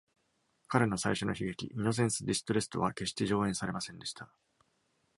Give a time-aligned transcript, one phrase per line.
[0.67, 4.33] 彼の最初の悲劇「イノセンス・ディストレスト」は決して上演されませんでした。